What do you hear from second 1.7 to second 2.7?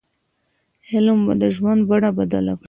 بڼه بدله کړي.